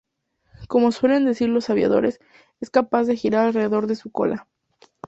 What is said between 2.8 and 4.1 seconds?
de girar alrededor de